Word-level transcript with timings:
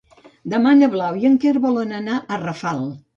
Demà 0.53 0.71
na 0.79 0.87
Blau 0.95 1.19
i 1.25 1.29
en 1.29 1.37
Quer 1.43 1.53
volen 1.67 1.93
anar 1.99 2.17
a 2.37 2.41
Rafal. 2.45 2.83